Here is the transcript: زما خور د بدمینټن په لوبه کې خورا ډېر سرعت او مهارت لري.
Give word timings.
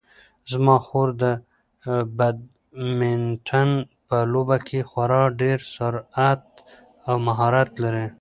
زما 0.51 0.75
خور 0.85 1.07
د 1.23 1.25
بدمینټن 2.17 3.69
په 4.07 4.17
لوبه 4.33 4.57
کې 4.67 4.79
خورا 4.89 5.23
ډېر 5.41 5.57
سرعت 5.75 6.43
او 7.07 7.15
مهارت 7.27 7.69
لري. 7.83 8.07